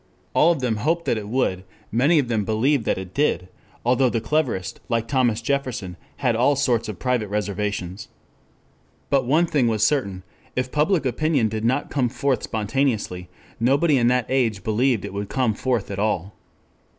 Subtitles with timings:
[0.33, 3.49] All of them hoped that it would, many of them believed that it did,
[3.85, 8.07] although the cleverest, like Thomas Jefferson, had all sorts of private reservations.
[9.11, 10.23] But one thing was certain:
[10.55, 13.29] if public opinion did not come forth spontaneously,
[13.59, 16.33] nobody in that age believed it would come forth at all.